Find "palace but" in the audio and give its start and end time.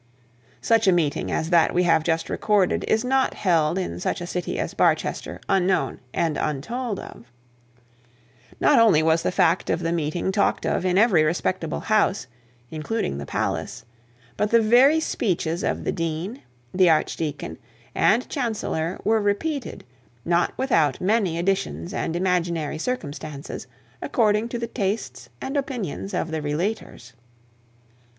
13.27-14.49